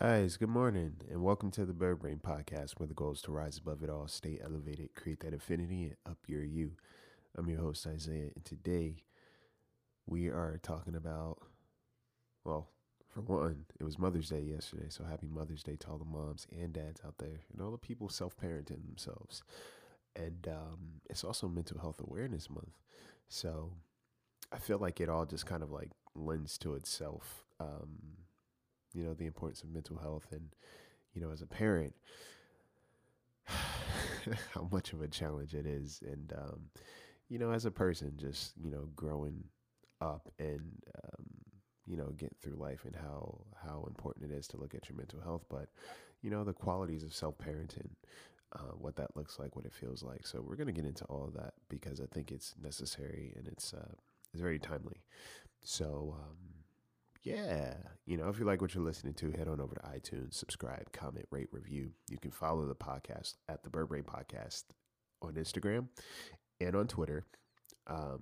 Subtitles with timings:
[0.00, 3.32] Guys, good morning, and welcome to the Bird Brain Podcast, where the goal is to
[3.32, 6.72] rise above it all, stay elevated, create that affinity, and up your you.
[7.36, 9.02] I'm your host, Isaiah, and today
[10.06, 11.38] we are talking about,
[12.44, 12.68] well,
[13.10, 16.46] for one, it was Mother's Day yesterday, so happy Mother's Day to all the moms
[16.50, 19.42] and dads out there, and all the people self parenting themselves.
[20.16, 22.78] And um, it's also Mental Health Awareness Month.
[23.28, 23.72] So
[24.50, 27.44] I feel like it all just kind of like lends to itself.
[27.60, 28.23] Um,
[28.94, 30.48] you know, the importance of mental health and,
[31.14, 31.94] you know, as a parent,
[33.46, 36.00] how much of a challenge it is.
[36.06, 36.60] And, um,
[37.28, 39.44] you know, as a person, just, you know, growing
[40.00, 41.26] up and, um,
[41.86, 44.96] you know, getting through life and how, how important it is to look at your
[44.96, 45.44] mental health.
[45.50, 45.68] But,
[46.22, 47.90] you know, the qualities of self parenting,
[48.52, 50.26] uh, what that looks like, what it feels like.
[50.26, 53.48] So we're going to get into all of that because I think it's necessary and
[53.48, 53.92] it's, uh,
[54.32, 55.02] it's very timely.
[55.62, 56.63] So, um,
[57.24, 57.72] yeah,
[58.04, 60.92] you know, if you like what you're listening to, head on over to iTunes, subscribe,
[60.92, 61.90] comment, rate, review.
[62.10, 64.64] You can follow the podcast at the Bird Brain Podcast
[65.22, 65.88] on Instagram
[66.60, 67.24] and on Twitter.
[67.86, 68.20] Um,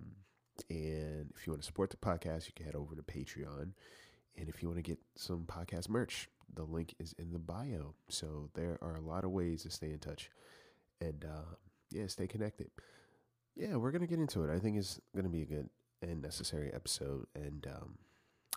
[0.70, 3.72] and if you want to support the podcast, you can head over to Patreon.
[4.36, 7.94] And if you want to get some podcast merch, the link is in the bio.
[8.08, 10.30] So there are a lot of ways to stay in touch
[11.00, 11.56] and, uh,
[11.90, 12.70] yeah, stay connected.
[13.56, 14.54] Yeah, we're going to get into it.
[14.54, 15.68] I think it's going to be a good
[16.02, 17.26] and necessary episode.
[17.34, 17.98] And, um,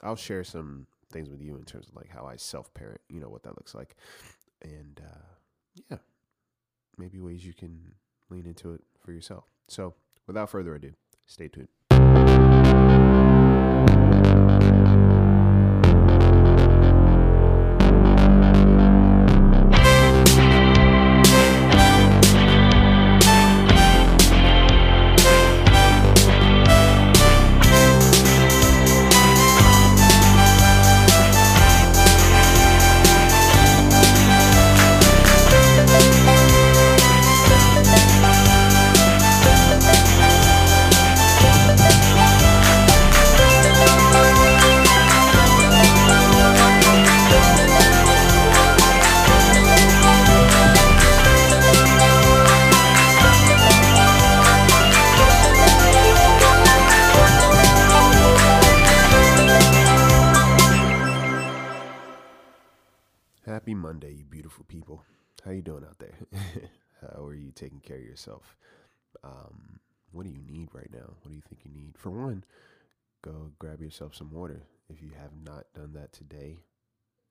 [0.04, 3.20] I'll share some things with you in terms of like how I self parent, you
[3.20, 3.96] know, what that looks like.
[4.62, 5.26] And uh,
[5.90, 5.98] yeah,
[6.98, 7.96] maybe ways you can
[8.30, 9.46] lean into it for yourself.
[9.68, 9.94] So
[10.28, 10.94] without further ado,
[11.26, 11.70] stay tuned.
[63.46, 65.04] Happy Monday, you beautiful people.
[65.44, 66.16] How you doing out there?
[67.02, 68.58] How are you taking care of yourself?
[69.24, 69.80] Um,
[70.12, 71.14] what do you need right now?
[71.22, 71.96] What do you think you need?
[71.96, 72.44] For one,
[73.22, 74.64] go grab yourself some water.
[74.90, 76.62] If you have not done that today,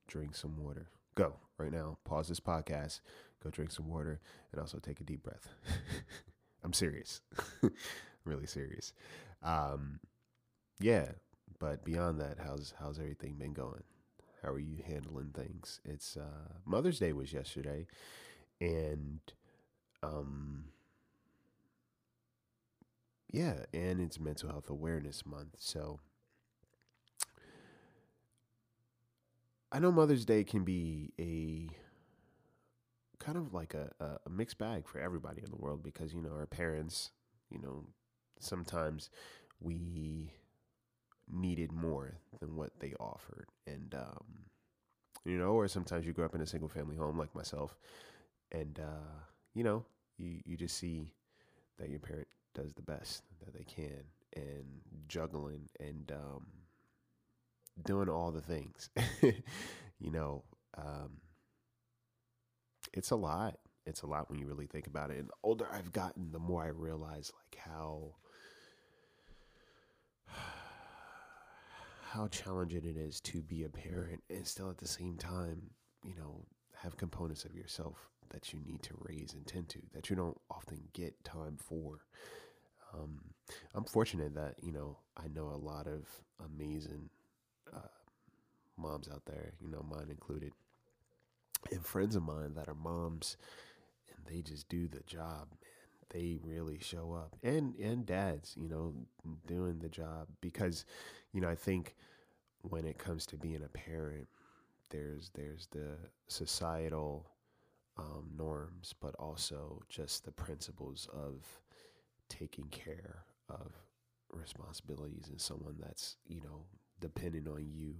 [0.07, 0.87] drink some water.
[1.15, 1.97] Go right now.
[2.05, 3.01] Pause this podcast.
[3.43, 4.21] Go drink some water
[4.53, 5.49] and also take a deep breath.
[6.63, 7.19] I'm serious.
[8.23, 8.93] really serious.
[9.43, 9.99] Um,
[10.79, 11.07] yeah,
[11.59, 13.83] but beyond that, how's how's everything been going?
[14.45, 15.79] How are you handling things?
[15.83, 17.87] It's uh, Mother's Day was yesterday,
[18.61, 19.19] and
[20.03, 20.65] um,
[23.31, 25.55] yeah, and it's Mental Health Awareness Month.
[25.57, 25.99] So
[29.71, 31.75] I know Mother's Day can be a
[33.17, 36.33] kind of like a, a mixed bag for everybody in the world because you know
[36.33, 37.09] our parents,
[37.49, 37.85] you know,
[38.39, 39.09] sometimes
[39.59, 40.33] we
[41.31, 43.47] needed more than what they offered.
[43.67, 44.25] And um
[45.25, 47.75] you know or sometimes you grow up in a single family home like myself
[48.51, 49.13] and uh
[49.53, 49.83] you know
[50.17, 51.11] you you just see
[51.79, 54.03] that your parent does the best that they can
[54.35, 54.65] and
[55.07, 56.45] juggling and um
[57.83, 58.89] doing all the things.
[60.01, 60.43] You know
[60.77, 61.21] um
[62.93, 63.57] it's a lot.
[63.85, 65.17] It's a lot when you really think about it.
[65.19, 68.13] And the older i've gotten the more i realize like how
[72.11, 75.61] how challenging it is to be a parent and still at the same time,
[76.03, 76.45] you know,
[76.75, 80.39] have components of yourself that you need to raise and tend to that you don't
[80.51, 82.05] often get time for.
[82.93, 83.19] Um,
[83.73, 86.07] I'm fortunate that, you know, I know a lot of
[86.45, 87.09] amazing
[87.75, 87.79] uh,
[88.77, 90.53] moms out there, you know, mine included,
[91.71, 93.35] and friends of mine that are moms
[94.15, 95.69] and they just do the job, man
[96.09, 98.93] they really show up and and dads you know
[99.47, 100.85] doing the job because
[101.35, 101.95] you know i think
[102.61, 104.27] when it comes to being a parent
[104.89, 105.97] there's there's the
[106.27, 107.29] societal
[107.97, 111.61] um, norms but also just the principles of
[112.29, 113.73] taking care of
[114.31, 116.65] responsibilities and someone that's you know
[116.99, 117.95] depending on you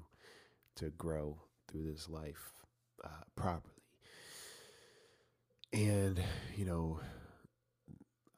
[0.75, 1.37] to grow
[1.67, 2.53] through this life
[3.03, 3.73] uh, properly.
[5.73, 6.21] And
[6.55, 6.99] you know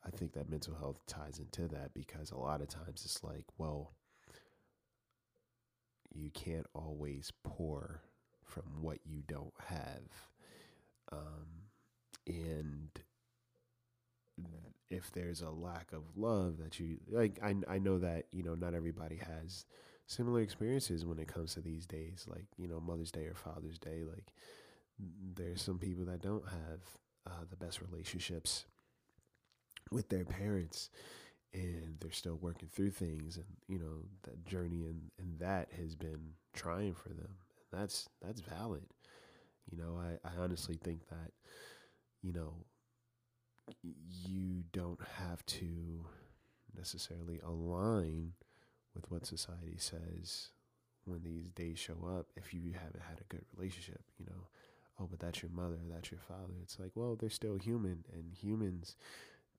[0.06, 3.44] I think that mental health ties into that because a lot of times it's like,
[3.58, 3.94] well,
[6.18, 8.02] you can't always pour
[8.44, 10.10] from what you don't have.
[11.12, 11.68] Um,
[12.26, 12.90] and
[14.90, 18.56] if there's a lack of love that you like, I, I know that, you know,
[18.56, 19.66] not everybody has
[20.06, 23.78] similar experiences when it comes to these days, like, you know, Mother's Day or Father's
[23.78, 24.04] Day.
[24.04, 24.34] Like,
[25.36, 26.80] there's some people that don't have
[27.26, 28.66] uh, the best relationships
[29.92, 30.90] with their parents
[31.54, 35.96] and they're still working through things and you know that journey and, and that has
[35.96, 37.36] been trying for them
[37.72, 38.84] and that's that's valid.
[39.72, 41.32] You know I, I honestly think that
[42.22, 42.54] you know
[43.84, 46.06] you don't have to
[46.76, 48.34] necessarily align
[48.96, 50.50] with what society says
[51.06, 54.48] when these days show up if you haven't had a good relationship you know.
[55.00, 56.54] Oh but that's your mother that's your father.
[56.62, 58.96] It's like well they're still human and humans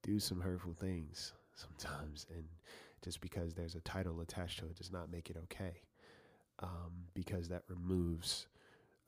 [0.03, 2.27] do some hurtful things sometimes.
[2.35, 2.45] And
[3.03, 5.81] just because there's a title attached to it does not make it okay.
[6.61, 8.47] Um, because that removes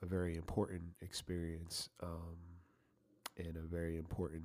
[0.03, 2.37] a very important experience um,
[3.37, 4.45] and a very important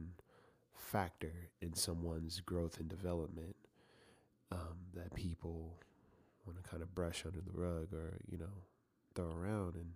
[0.74, 3.56] factor in someone's growth and development
[4.52, 5.78] um, that people
[6.46, 8.64] want to kind of brush under the rug or, you know,
[9.14, 9.76] throw around.
[9.76, 9.92] And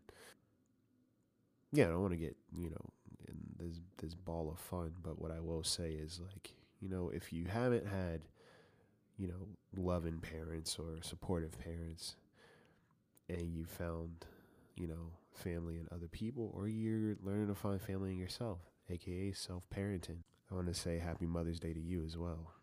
[1.72, 2.90] yeah, I don't want to get, you know,
[3.28, 7.12] in this, this ball of fun, but what I will say is like, you know,
[7.14, 8.22] if you haven't had,
[9.18, 12.16] you know, loving parents or supportive parents,
[13.28, 14.26] and you found,
[14.76, 18.60] you know, family in other people, or you're learning to find family in yourself,
[18.90, 22.54] aka self parenting, I want to say Happy Mother's Day to you as well,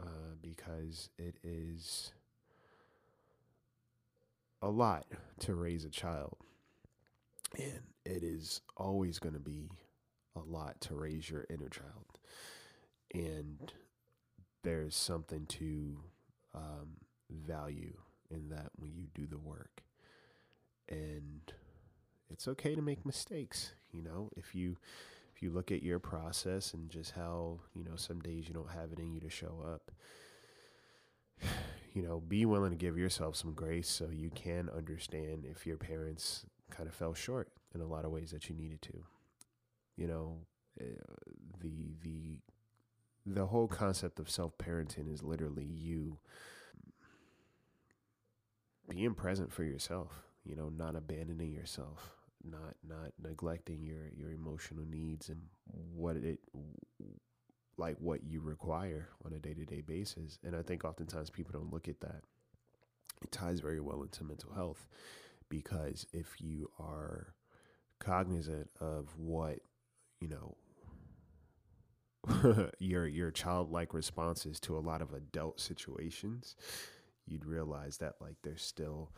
[0.00, 2.12] uh, because it is
[4.62, 5.06] a lot
[5.40, 6.36] to raise a child.
[7.58, 9.70] And it is always going to be
[10.36, 12.04] a lot to raise your inner child
[13.12, 13.72] and
[14.62, 15.98] there's something to
[16.54, 16.88] um,
[17.30, 17.96] value
[18.30, 19.82] in that when you do the work.
[20.88, 21.52] And
[22.28, 24.30] it's okay to make mistakes you know?
[24.36, 24.76] If you
[25.34, 28.70] if you look at your process and just how you know some days you don't
[28.70, 29.90] have it in you to show up
[31.94, 35.76] you know be willing to give yourself some grace so you can understand if your
[35.76, 39.04] parents kind of fell short in a lot of ways that you needed to.
[39.96, 40.36] You know
[40.80, 40.84] uh,
[41.60, 42.38] the the
[43.34, 46.18] the whole concept of self parenting is literally you
[48.88, 52.10] being present for yourself, you know, not abandoning yourself,
[52.44, 55.40] not not neglecting your your emotional needs and
[55.94, 56.40] what it
[57.76, 60.38] like what you require on a day-to-day basis.
[60.44, 62.22] And I think oftentimes people don't look at that.
[63.22, 64.86] It ties very well into mental health
[65.48, 67.34] because if you are
[67.98, 69.60] cognizant of what,
[70.20, 70.56] you know,
[72.78, 76.56] your your childlike responses to a lot of adult situations,
[77.26, 79.10] you'd realize that like there's still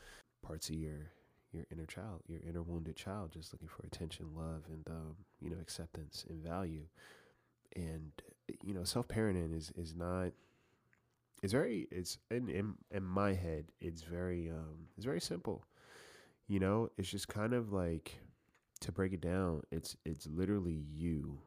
[0.43, 1.10] parts of your
[1.52, 5.50] your inner child, your inner wounded child, just looking for attention, love, and um, you
[5.50, 6.84] know acceptance and value.
[7.75, 8.12] And
[8.62, 10.32] you know, self parenting is is not.
[11.43, 11.88] It's very.
[11.90, 13.66] It's in, in in my head.
[13.81, 14.50] It's very.
[14.50, 14.88] Um.
[14.96, 15.64] It's very simple.
[16.49, 18.19] You know, it's just kind of like
[18.81, 19.62] to break it down.
[19.70, 21.38] It's it's literally you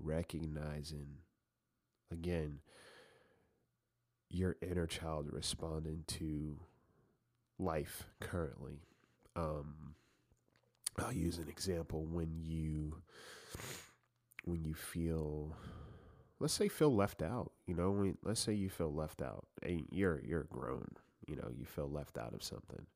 [0.00, 1.18] recognizing
[2.12, 2.60] again
[4.28, 6.58] your inner child responding to
[7.58, 8.82] life currently.
[9.34, 9.94] Um,
[10.98, 12.96] I'll use an example when you
[14.44, 15.56] when you feel
[16.38, 19.86] let's say feel left out, you know, when let's say you feel left out and
[19.90, 20.88] you're you're grown,
[21.26, 22.86] you know, you feel left out of something.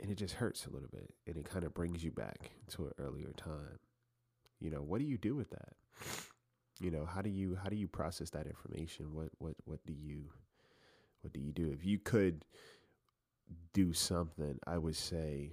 [0.00, 2.86] And it just hurts a little bit and it kind of brings you back to
[2.86, 3.78] an earlier time.
[4.60, 5.72] You know, what do you do with that?
[6.80, 9.14] You know, how do you how do you process that information?
[9.14, 10.24] What what what do you
[11.22, 11.70] what do you do?
[11.72, 12.44] If you could
[13.72, 15.52] do something, I would say,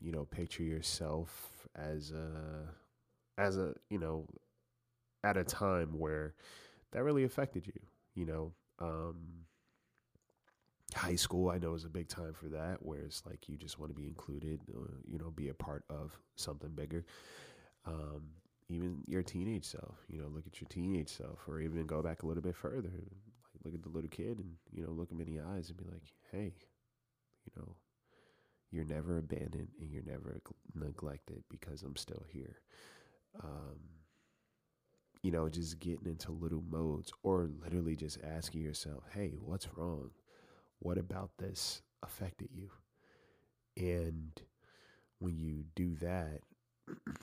[0.00, 2.68] you know, picture yourself as a
[3.38, 4.26] as a, you know,
[5.24, 6.34] at a time where
[6.92, 7.80] that really affected you,
[8.14, 8.52] you know.
[8.78, 9.46] Um
[10.94, 13.78] high school i know is a big time for that where it's like you just
[13.78, 17.04] want to be included uh, you know be a part of something bigger
[17.86, 18.22] um,
[18.70, 22.22] even your teenage self, you know, look at your teenage self, or even go back
[22.22, 25.20] a little bit further, like look at the little kid and, you know, look him
[25.20, 26.54] in the eyes and be like, hey,
[27.44, 27.76] you know,
[28.70, 30.40] you're never abandoned and you're never
[30.74, 32.56] neglected because I'm still here.
[33.42, 33.78] Um,
[35.22, 40.10] you know, just getting into little modes or literally just asking yourself, hey, what's wrong?
[40.78, 42.70] What about this affected you?
[43.76, 44.32] And
[45.18, 46.40] when you do that,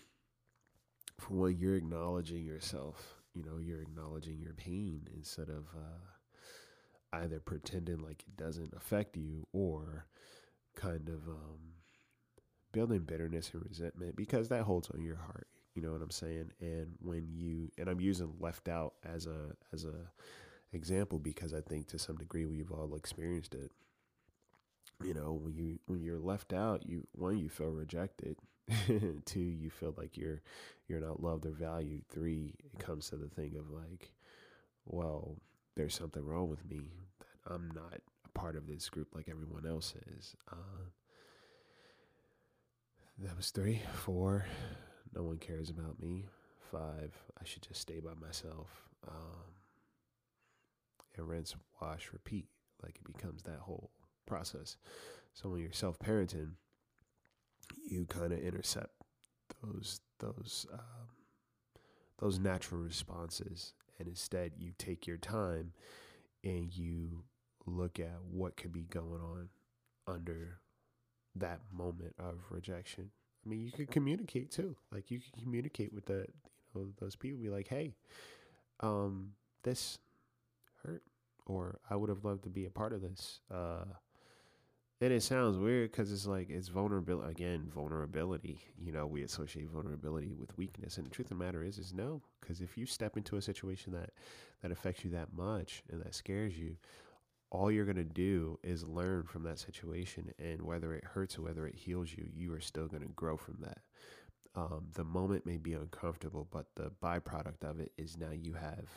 [1.20, 3.16] for one, you're acknowledging yourself.
[3.34, 9.16] You know, you're acknowledging your pain instead of uh, either pretending like it doesn't affect
[9.16, 10.06] you or
[10.76, 11.74] kind of um,
[12.72, 15.48] building bitterness and resentment because that holds on your heart.
[15.76, 16.52] You know what I'm saying?
[16.60, 19.94] And when you and I'm using left out as a as a
[20.74, 23.72] example because I think to some degree we've all experienced it.
[25.04, 28.38] You know, when you when you're left out, you one you feel rejected.
[29.26, 30.42] Two, you feel like you're
[30.88, 32.04] you're not loved or valued.
[32.10, 34.12] Three, it comes to the thing of like,
[34.86, 35.38] well,
[35.76, 39.66] there's something wrong with me that I'm not a part of this group like everyone
[39.66, 40.36] else is.
[40.52, 40.90] Uh,
[43.20, 44.46] that was three, four.
[45.16, 46.26] No one cares about me.
[46.72, 48.68] Five, I should just stay by myself.
[49.08, 49.54] Um,
[51.16, 52.48] and rinse, wash, repeat.
[52.84, 53.90] Like it becomes that whole
[54.26, 54.78] process.
[55.34, 56.52] So when you're self parenting,
[57.90, 58.92] you kind of intercept
[59.64, 61.08] those those um,
[62.20, 65.74] those natural responses, and instead you take your time
[66.44, 67.24] and you
[67.66, 69.50] look at what could be going on
[70.08, 70.60] under
[71.36, 73.12] that moment of rejection.
[73.46, 74.76] I mean, you could communicate too.
[74.92, 76.26] Like you could communicate with the
[76.74, 77.42] you know those people.
[77.42, 77.94] Be like, hey,
[78.80, 79.32] um,
[79.64, 80.00] this
[80.84, 81.04] hurt,
[81.46, 83.40] or I would have loved to be a part of this.
[83.54, 83.86] Uh,
[85.00, 87.70] and it sounds weird because it's like it's vulnerability again.
[87.74, 91.78] Vulnerability, you know, we associate vulnerability with weakness, and the truth of the matter is,
[91.78, 92.22] is no.
[92.42, 94.12] Because if you step into a situation that
[94.62, 96.78] that affects you that much and that scares you,
[97.52, 100.34] all you're going to do is learn from that situation.
[100.40, 103.38] And whether it hurts or whether it heals you, you are still going to grow
[103.38, 103.80] from that.
[104.56, 108.88] Um, the moment may be uncomfortable, but the byproduct of it is now you have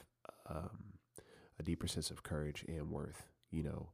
[0.49, 0.95] um,
[1.59, 3.29] a deeper sense of courage and worth.
[3.51, 3.91] You know,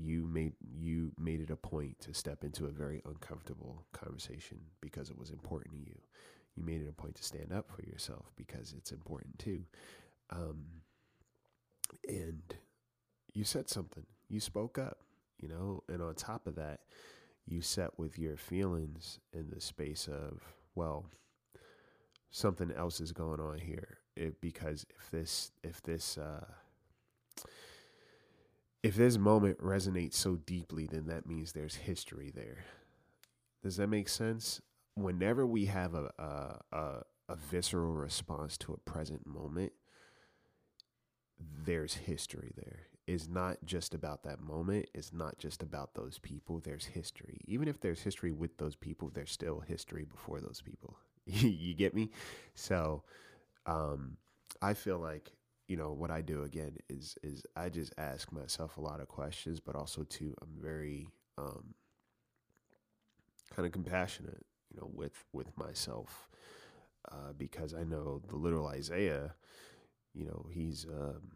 [0.00, 5.10] you made you made it a point to step into a very uncomfortable conversation because
[5.10, 5.98] it was important to you.
[6.56, 9.64] You made it a point to stand up for yourself because it's important too.
[10.30, 10.64] Um,
[12.08, 12.42] and
[13.34, 14.04] you said something.
[14.28, 14.98] You spoke up,
[15.38, 16.80] you know, and on top of that,
[17.46, 20.40] you sat with your feelings in the space of,
[20.74, 21.06] well,
[22.30, 23.98] something else is going on here.
[24.16, 26.44] It, because if this, if this, uh,
[28.82, 32.64] if this moment resonates so deeply, then that means there's history there.
[33.62, 34.60] Does that make sense?
[34.94, 39.72] Whenever we have a, a, a, a visceral response to a present moment,
[41.64, 42.86] there's history there.
[43.06, 44.86] It's not just about that moment.
[44.94, 46.60] It's not just about those people.
[46.60, 47.40] There's history.
[47.46, 50.96] Even if there's history with those people, there's still history before those people.
[51.26, 52.10] you get me?
[52.54, 53.02] So,
[53.66, 54.16] um,
[54.62, 55.32] I feel like
[55.70, 59.06] you know what I do again is is I just ask myself a lot of
[59.06, 61.06] questions, but also too I'm very
[61.38, 61.74] um,
[63.54, 66.28] kind of compassionate, you know, with with myself
[67.10, 69.34] uh, because I know the literal Isaiah,
[70.12, 71.30] you know, he's um,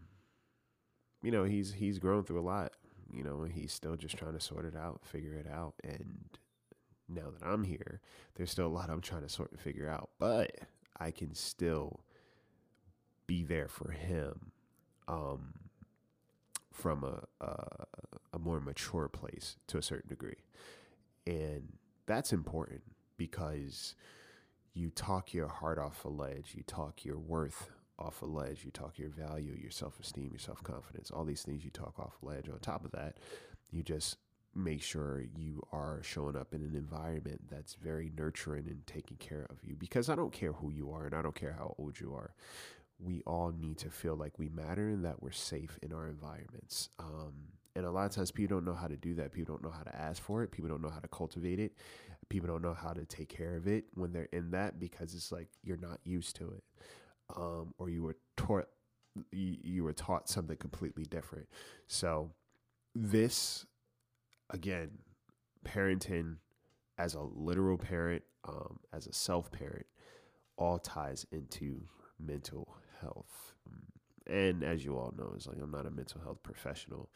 [1.23, 2.73] you know, he's he's grown through a lot,
[3.13, 5.75] you know, he's still just trying to sort it out, figure it out.
[5.85, 6.29] And
[7.09, 8.01] now that I'm here,
[8.35, 10.57] there's still a lot I'm trying to sort and figure out, but
[10.99, 12.01] I can still
[13.27, 14.53] be there for him
[15.09, 15.55] um,
[16.73, 17.85] from a, a
[18.35, 20.43] a more mature place to a certain degree.
[21.27, 21.75] And
[22.07, 22.83] that's important
[23.17, 23.95] because
[24.75, 28.65] you talk your heart off a ledge, you talk your worth off a ledge.
[28.65, 31.99] You talk your value, your self esteem, your self confidence, all these things you talk
[31.99, 32.49] off a ledge.
[32.49, 33.19] On top of that,
[33.71, 34.17] you just
[34.55, 39.47] make sure you are showing up in an environment that's very nurturing and taking care
[39.51, 39.77] of you.
[39.77, 42.35] Because I don't care who you are and I don't care how old you are.
[42.99, 46.91] We all need to feel like we matter and that we're safe in our environments.
[46.99, 47.35] Um,
[47.77, 49.33] and a lot of times people don't know how to do that.
[49.33, 50.53] People don't know how to ask for it.
[50.53, 51.73] People don't know how to cultivate it.
[52.29, 55.33] People don't know how to take care of it when they're in that because it's
[55.33, 56.63] like you're not used to it
[57.37, 58.67] um, or you were taught
[59.33, 61.49] you, you were taught something completely different.
[61.87, 62.31] So
[62.95, 63.67] this
[64.51, 64.91] again,
[65.65, 66.37] parenting
[66.99, 69.87] as a literal parent, um, as a self parent,
[70.57, 71.83] all ties into
[72.19, 73.55] mental health.
[74.27, 77.11] And as you all know, it's like I'm not a mental health professional,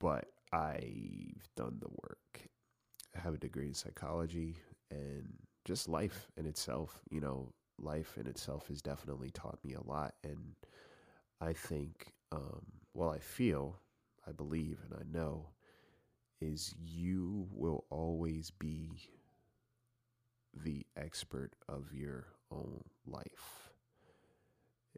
[0.00, 2.48] but I've done the work.
[3.16, 4.56] I have a degree in psychology
[4.90, 5.32] and
[5.64, 7.00] just life in itself.
[7.10, 10.14] You know, life in itself has definitely taught me a lot.
[10.22, 10.54] And
[11.40, 13.78] I think, um, well, I feel,
[14.26, 15.50] I believe, and I know
[16.40, 19.08] is you will always be
[20.64, 23.63] the expert of your own life.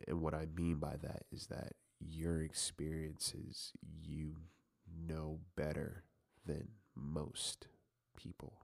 [0.06, 3.72] And what I mean by that is that your experiences
[4.02, 4.36] you
[5.08, 6.04] know better
[6.46, 7.68] than most
[8.16, 8.54] people.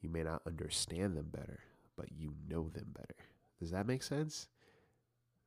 [0.00, 1.60] You may not understand them better,
[1.96, 3.14] but you know them better.
[3.60, 4.48] Does that make sense?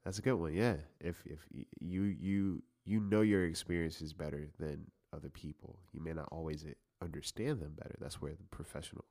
[0.04, 0.54] That's a good one.
[0.54, 0.76] Yeah.
[1.02, 1.40] If if
[1.80, 6.74] you you you know your experiences better than other people, you may not always eh,
[7.02, 7.96] understand them better.
[8.00, 9.06] That's where the professional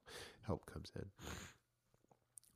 [0.47, 1.07] help comes in.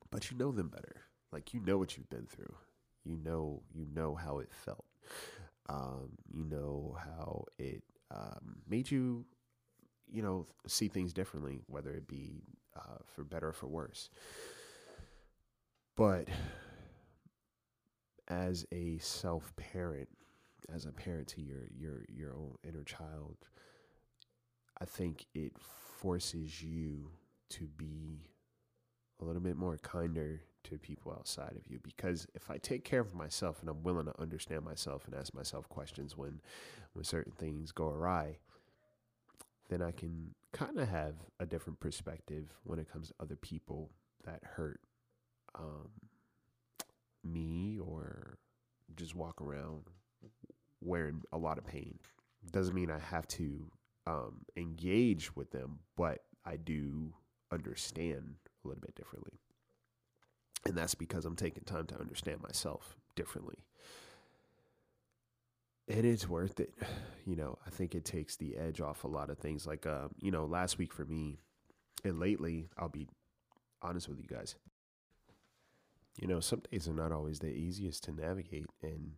[0.09, 1.01] But you know them better.
[1.31, 2.55] Like you know what you've been through.
[3.03, 4.85] You know you know how it felt.
[5.67, 9.25] Um, you know how it um, made you,
[10.11, 12.43] you know, see things differently, whether it be
[12.75, 14.09] uh, for better or for worse.
[15.95, 16.27] But
[18.27, 20.09] as a self parent,
[20.73, 23.37] as a parent to your your your own inner child,
[24.79, 27.11] I think it forces you
[27.51, 28.29] to be
[29.21, 32.99] a little bit more kinder to people outside of you because if I take care
[32.99, 36.41] of myself and I'm willing to understand myself and ask myself questions when
[36.93, 38.37] when certain things go awry,
[39.69, 43.91] then I can kind of have a different perspective when it comes to other people
[44.25, 44.81] that hurt
[45.55, 45.89] um,
[47.23, 48.37] me or
[48.95, 49.83] just walk around
[50.81, 51.99] wearing a lot of pain.
[52.51, 53.71] Doesn't mean I have to
[54.07, 57.13] um, engage with them, but I do
[57.51, 59.39] understand a little bit differently.
[60.65, 63.63] And that's because I'm taking time to understand myself differently.
[65.87, 66.73] And it's worth it.
[67.25, 69.67] You know, I think it takes the edge off a lot of things.
[69.67, 71.37] Like, uh, you know, last week for me,
[72.03, 73.07] and lately, I'll be
[73.83, 74.55] honest with you guys.
[76.19, 78.65] You know, some days are not always the easiest to navigate.
[78.81, 79.11] And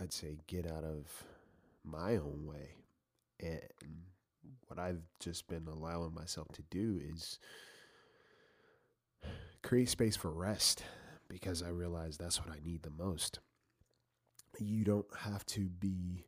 [0.00, 1.24] I'd say get out of
[1.84, 2.70] my own way.
[3.38, 3.60] And
[4.66, 7.38] what I've just been allowing myself to do is
[9.62, 10.82] create space for rest
[11.28, 13.40] because I realize that's what I need the most.
[14.58, 16.24] You don't have to be,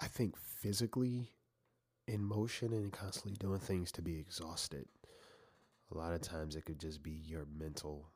[0.00, 1.30] I think, physically
[2.06, 4.86] in motion and constantly doing things to be exhausted.
[5.92, 8.10] A lot of times it could just be your mental,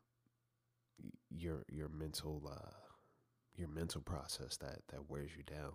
[1.31, 2.90] your your mental uh,
[3.61, 5.73] your mental process that that wears you down.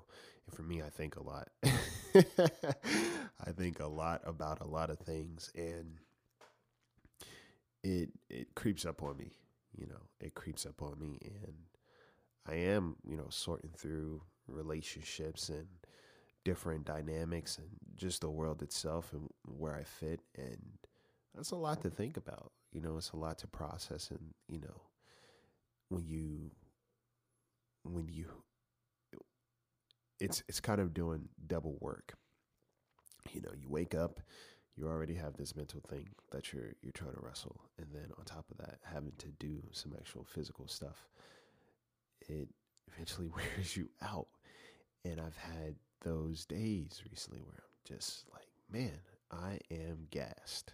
[0.48, 1.50] And for me, I think a lot.
[1.65, 6.00] I think a lot about a lot of things, and
[7.84, 9.31] it it creeps up on me.
[9.77, 11.53] You know, it creeps up on me, and
[12.48, 15.68] I am you know sorting through relationships and
[16.44, 20.60] different dynamics and just the world itself and where I fit, and
[21.36, 22.51] that's a lot to think about.
[22.72, 24.81] You know, it's a lot to process, and you know,
[25.90, 26.51] when you
[27.86, 28.28] when you
[30.20, 32.14] it's it's kind of doing double work.
[33.34, 34.20] You know, you wake up,
[34.76, 38.26] you already have this mental thing that you're you're trying to wrestle, and then on
[38.26, 41.08] top of that, having to do some actual physical stuff,
[42.28, 42.48] it
[42.94, 44.28] eventually wears you out.
[45.04, 49.00] And I've had those days recently where I'm just like, man,
[49.32, 50.74] I am gassed.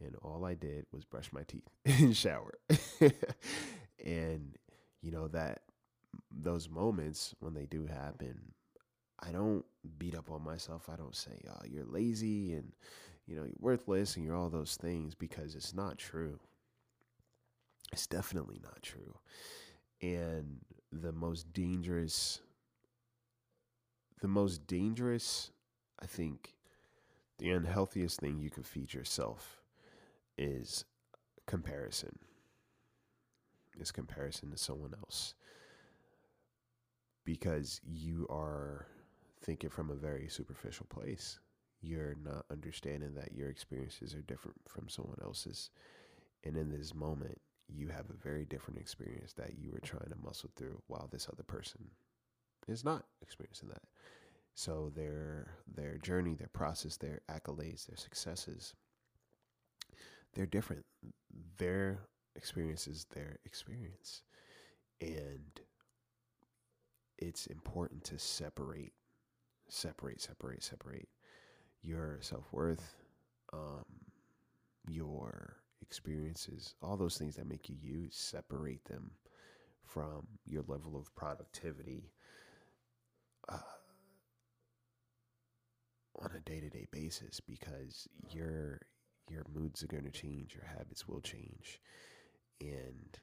[0.00, 2.54] And all I did was brush my teeth and shower.
[4.04, 4.54] and
[5.02, 5.60] you know that
[6.30, 8.52] those moments when they do happen,
[9.20, 9.64] I don't
[9.98, 10.88] beat up on myself.
[10.88, 12.72] I don't say, "Oh, you're lazy and
[13.26, 16.38] you know you're worthless and you're all those things," because it's not true.
[17.92, 19.18] It's definitely not true.
[20.02, 20.60] And
[20.92, 22.40] the most dangerous,
[24.20, 25.50] the most dangerous,
[26.00, 26.54] I think,
[27.38, 29.62] the unhealthiest thing you can feed yourself
[30.36, 30.84] is
[31.46, 32.18] comparison.
[33.78, 35.34] Is comparison to someone else
[37.26, 38.86] because you are
[39.42, 41.38] thinking from a very superficial place.
[41.82, 45.70] You're not understanding that your experiences are different from someone else's.
[46.44, 50.24] And in this moment, you have a very different experience that you were trying to
[50.24, 51.90] muscle through while this other person
[52.68, 53.82] is not experiencing that.
[54.54, 58.72] So their their journey, their process, their accolades, their successes,
[60.32, 60.84] they're different.
[61.58, 61.98] Their
[62.36, 64.22] experience is their experience.
[65.00, 65.60] And
[67.18, 68.92] it's important to separate,
[69.68, 71.08] separate, separate, separate
[71.82, 72.96] your self worth,
[73.52, 73.84] um,
[74.88, 79.12] your experiences, all those things that make you you, separate them
[79.84, 82.12] from your level of productivity
[83.48, 83.58] uh,
[86.20, 88.80] on a day to day basis because your
[89.28, 91.80] your moods are going to change, your habits will change,
[92.60, 93.18] and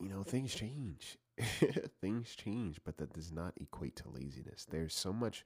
[0.00, 1.16] you know things change
[2.00, 4.66] things change, but that does not equate to laziness.
[4.68, 5.44] There's so much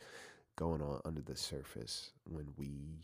[0.56, 3.02] going on under the surface when we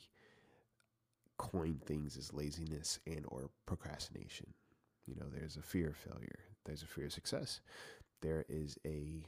[1.38, 4.46] coin things as laziness and or procrastination.
[5.06, 6.38] You know, there's a fear of failure.
[6.64, 7.60] There's a fear of success.
[8.20, 9.24] There is a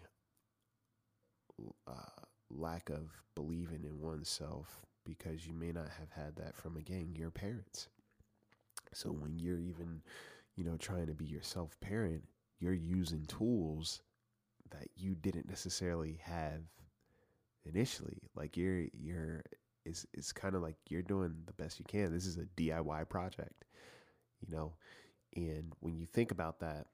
[1.87, 7.15] uh, lack of believing in oneself because you may not have had that from again
[7.17, 7.89] your parents.
[8.93, 10.03] So when you're even,
[10.55, 12.25] you know, trying to be your self parent,
[12.63, 14.03] you're using tools
[14.71, 16.63] that you didn't necessarily have
[17.67, 18.23] initially.
[18.37, 19.43] Like you're you're
[19.85, 22.13] it's it's kind of like you're doing the best you can.
[22.13, 23.65] This is a DIY project,
[24.41, 24.75] you know.
[25.35, 26.87] And when you think about that,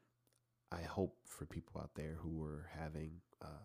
[0.73, 3.65] I hope for people out there who are having, uh,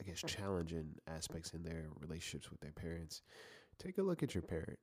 [0.00, 3.22] I guess, challenging aspects in their relationships with their parents,
[3.78, 4.78] take a look at your parent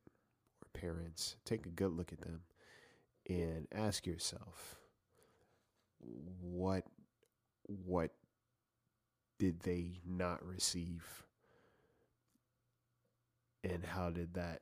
[0.64, 1.36] or parents.
[1.46, 2.42] Take a good look at them,
[3.28, 4.80] and ask yourself,
[6.42, 6.84] what
[7.68, 8.12] what
[9.40, 11.24] did they not receive?
[13.64, 14.62] And how did that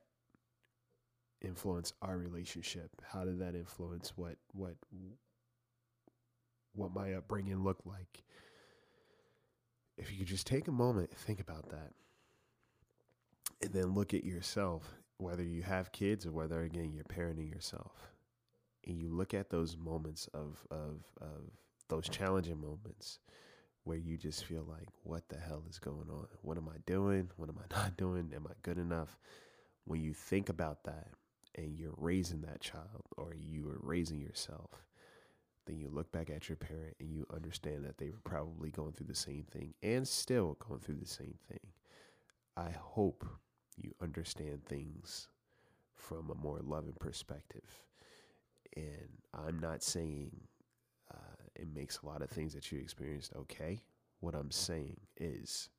[1.42, 2.90] influence our relationship?
[3.04, 4.76] How did that influence what what
[6.74, 8.24] what my upbringing looked like?
[9.98, 11.92] If you could just take a moment think about that.
[13.62, 18.14] And then look at yourself whether you have kids or whether again you're parenting yourself
[18.86, 21.52] and you look at those moments of of of
[21.90, 23.20] those challenging moments
[23.84, 26.28] where you just feel like, what the hell is going on?
[26.42, 27.30] What am I doing?
[27.36, 28.32] What am I not doing?
[28.36, 29.18] Am I good enough?
[29.86, 31.10] When you think about that
[31.56, 34.72] and you're raising that child or you are raising yourself,
[35.66, 38.94] then you look back at your parent and you understand that they were probably going
[38.94, 41.60] through the same thing and still going through the same thing.
[42.56, 43.26] I hope
[43.78, 45.28] you understand things
[45.96, 47.82] from a more loving perspective.
[48.76, 50.32] And I'm not saying
[51.14, 53.82] uh, it makes a lot of things that you experienced okay.
[54.20, 55.70] What I'm saying is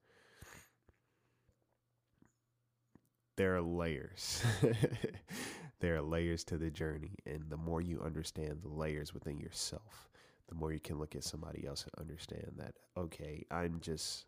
[3.36, 4.42] there are layers.
[5.80, 7.16] there are layers to the journey.
[7.26, 10.08] And the more you understand the layers within yourself,
[10.48, 14.26] the more you can look at somebody else and understand that, okay, I'm just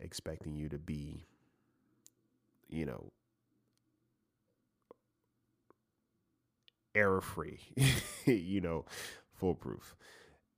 [0.00, 1.26] expecting you to be,
[2.68, 3.12] you know,
[6.94, 7.60] error free,
[8.26, 8.84] you know,
[9.34, 9.96] foolproof.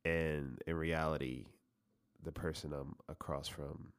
[0.05, 1.47] And in reality,
[2.23, 3.92] the person I'm across from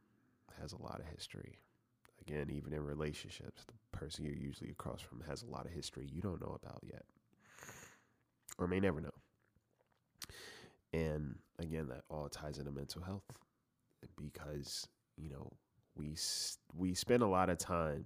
[0.62, 1.60] has a lot of history.
[2.22, 6.08] Again, even in relationships, the person you're usually across from has a lot of history
[6.12, 7.04] you don't know about yet,
[8.58, 9.14] or may never know.
[10.94, 13.26] And again, that all ties into mental health
[14.16, 15.52] because you know
[15.96, 16.16] we
[16.76, 18.06] we spend a lot of time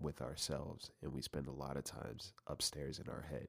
[0.00, 3.48] with ourselves, and we spend a lot of times upstairs in our head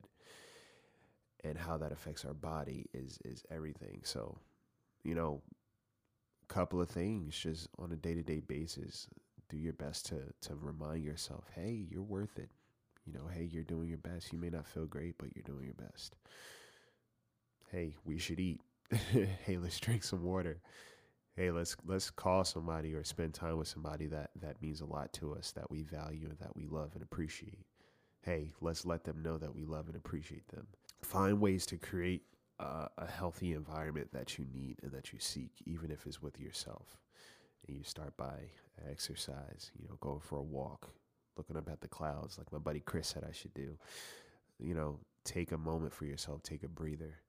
[1.43, 4.01] and how that affects our body is is everything.
[4.03, 4.37] So,
[5.03, 5.41] you know,
[6.47, 9.07] couple of things just on a day-to-day basis,
[9.49, 12.49] do your best to to remind yourself, "Hey, you're worth it."
[13.05, 14.33] You know, "Hey, you're doing your best.
[14.33, 16.15] You may not feel great, but you're doing your best."
[17.71, 20.61] "Hey, we should eat." "Hey, let's drink some water."
[21.39, 25.11] Hey let's let's call somebody or spend time with somebody that that means a lot
[25.13, 27.65] to us that we value and that we love and appreciate
[28.21, 30.67] hey let's let them know that we love and appreciate them
[31.01, 32.23] find ways to create
[32.59, 36.39] uh, a healthy environment that you need and that you seek, even if it's with
[36.39, 36.97] yourself.
[37.67, 38.35] And you start by
[38.89, 40.89] exercise, you know, going for a walk,
[41.37, 43.77] looking up at the clouds, like my buddy Chris said I should do.
[44.59, 47.19] You know, take a moment for yourself, take a breather.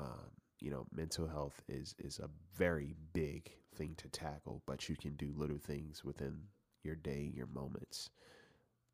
[0.00, 4.96] Um, you know, mental health is is a very big thing to tackle, but you
[4.96, 6.40] can do little things within
[6.82, 8.10] your day, your moments,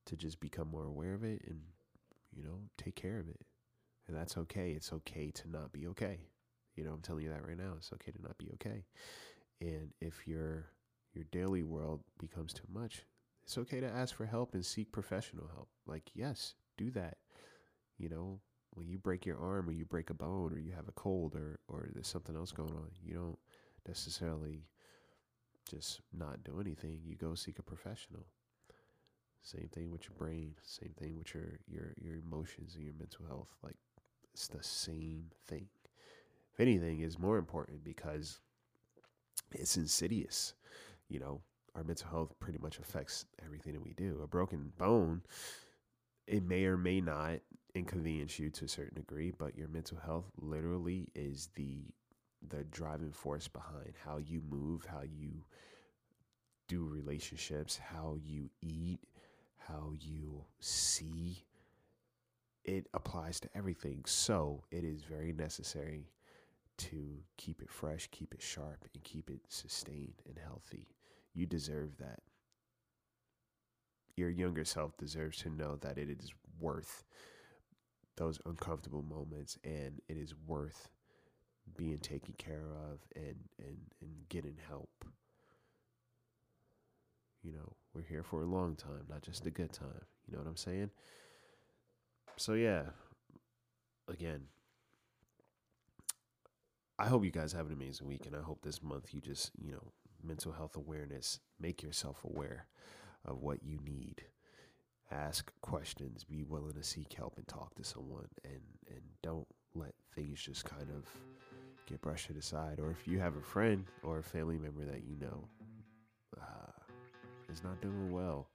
[0.06, 1.60] to just become more aware of it and
[2.32, 3.40] you know take care of it.
[4.06, 4.72] And that's okay.
[4.72, 6.20] It's okay to not be okay.
[6.76, 7.74] You know, I'm telling you that right now.
[7.76, 8.84] It's okay to not be okay.
[9.60, 10.66] And if your
[11.14, 13.06] your daily world becomes too much,
[13.44, 15.68] it's okay to ask for help and seek professional help.
[15.86, 17.18] Like, yes, do that.
[17.98, 18.40] You know,
[18.74, 21.34] when you break your arm or you break a bone or you have a cold
[21.34, 23.38] or or there's something else going on, you don't
[23.86, 24.64] necessarily
[25.68, 27.00] just not do anything.
[27.04, 28.26] You go seek a professional.
[29.42, 30.54] Same thing with your brain.
[30.62, 33.48] Same thing with your your your emotions and your mental health.
[33.62, 33.76] Like
[34.32, 35.66] it's the same thing.
[36.52, 38.40] If anything, is more important because
[39.52, 40.54] it's insidious.
[41.08, 41.40] You know,
[41.74, 44.20] our mental health pretty much affects everything that we do.
[44.22, 45.22] A broken bone,
[46.26, 47.40] it may or may not
[47.74, 51.84] inconvenience you to a certain degree, but your mental health literally is the
[52.50, 55.44] the driving force behind how you move, how you
[56.68, 59.00] do relationships, how you eat,
[59.56, 61.44] how you see,
[62.64, 64.02] it applies to everything.
[64.06, 66.10] So it is very necessary
[66.78, 70.88] to keep it fresh, keep it sharp, and keep it sustained and healthy.
[71.34, 72.20] You deserve that.
[74.16, 77.04] Your younger self deserves to know that it is worth
[78.16, 80.88] those uncomfortable moments and it is worth
[81.76, 85.04] being taken care of and, and, and getting help.
[87.42, 90.06] You know, we're here for a long time, not just a good time.
[90.26, 90.90] You know what I'm saying?
[92.36, 92.84] So yeah,
[94.08, 94.44] again,
[96.98, 99.50] I hope you guys have an amazing week, and I hope this month you just,
[99.60, 102.66] you know, mental health awareness, make yourself aware
[103.24, 104.22] of what you need.
[105.10, 109.94] Ask questions, be willing to seek help and talk to someone, and and don't let
[110.14, 111.06] things just kind of
[111.86, 112.80] get brushed aside.
[112.80, 115.48] Or if you have a friend or a family member that you know
[116.40, 118.48] uh, is not doing well,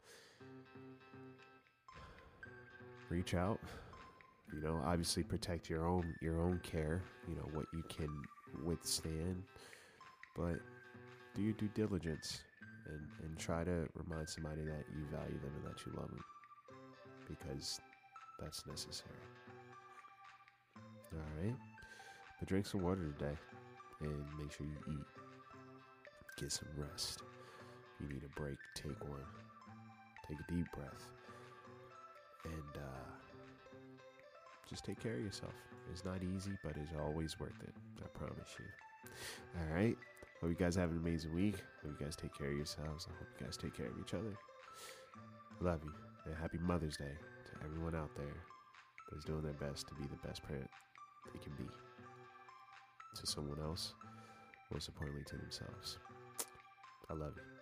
[3.10, 3.60] reach out.
[4.54, 7.04] You know, obviously protect your own your own care.
[7.28, 8.10] You know what you can
[8.64, 9.44] withstand,
[10.36, 10.60] but
[11.36, 12.42] do your due diligence
[12.88, 16.24] and and try to remind somebody that you value them and that you love them
[17.30, 17.80] because
[18.40, 19.14] that's necessary.
[21.14, 21.56] All right,
[22.40, 23.38] but drink some water today
[24.02, 25.06] and make sure you eat.
[26.38, 27.22] Get some rest.
[28.02, 29.20] You need a break, take one.
[30.28, 31.10] Take a deep breath
[32.46, 33.10] and uh,
[34.70, 35.54] just take care of yourself.
[35.92, 37.74] It's not easy, but it's always worth it.
[38.04, 38.66] I promise you.
[39.60, 39.98] All right.
[40.42, 41.56] Hope you guys have an amazing week.
[41.84, 43.08] Hope you guys take care of yourselves.
[43.10, 44.38] I hope you guys take care of each other.
[45.60, 46.09] Love you.
[46.30, 48.38] And happy Mother's Day to everyone out there
[49.12, 50.70] that's doing their best to be the best parent
[51.34, 53.94] they can be to someone else,
[54.72, 55.98] most importantly to themselves.
[57.10, 57.59] I love you.